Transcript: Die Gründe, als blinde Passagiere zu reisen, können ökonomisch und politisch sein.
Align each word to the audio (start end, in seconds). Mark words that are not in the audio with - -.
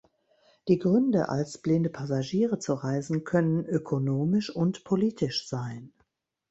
Die 0.67 0.79
Gründe, 0.79 1.29
als 1.29 1.59
blinde 1.59 1.91
Passagiere 1.91 2.57
zu 2.57 2.73
reisen, 2.73 3.23
können 3.23 3.63
ökonomisch 3.67 4.49
und 4.49 4.83
politisch 4.83 5.47
sein. 5.47 5.93